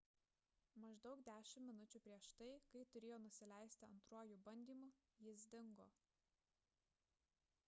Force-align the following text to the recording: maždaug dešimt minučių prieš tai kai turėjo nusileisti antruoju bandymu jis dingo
maždaug 0.83 1.19
dešimt 1.27 1.67
minučių 1.71 2.01
prieš 2.07 2.29
tai 2.39 2.47
kai 2.71 2.83
turėjo 2.95 3.21
nusileisti 3.27 3.87
antruoju 3.91 4.41
bandymu 4.49 4.91
jis 5.29 5.49
dingo 5.55 5.91